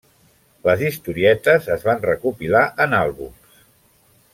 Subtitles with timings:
[0.67, 3.63] Les historietes es van recopilar en àlbums.